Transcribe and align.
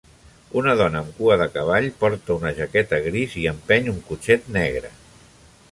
Una 0.61 0.73
dona 0.79 1.01
amb 1.03 1.11
cua 1.17 1.35
de 1.41 1.47
cavall 1.57 1.89
porta 1.99 2.33
una 2.41 2.55
jaqueta 2.61 3.01
gris 3.09 3.37
i 3.45 3.45
empeny 3.55 3.95
un 3.95 4.03
cotxet 4.11 4.53
negre. 4.59 4.95